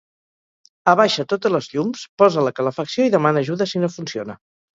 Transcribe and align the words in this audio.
Abaixa 0.93 1.25
totes 1.33 1.53
les 1.55 1.67
llums, 1.73 2.07
posa 2.23 2.47
la 2.49 2.55
calefacció 2.61 3.07
i 3.11 3.13
demana 3.19 3.45
ajuda 3.45 3.69
si 3.75 3.85
no 3.85 3.93
funciona 3.99 4.39